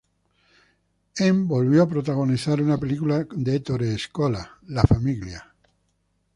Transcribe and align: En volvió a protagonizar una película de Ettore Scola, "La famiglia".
En 1.15 1.47
volvió 1.47 1.83
a 1.83 1.87
protagonizar 1.87 2.59
una 2.59 2.79
película 2.79 3.27
de 3.29 3.57
Ettore 3.57 3.95
Scola, 3.99 4.57
"La 4.65 4.81
famiglia". 4.81 5.53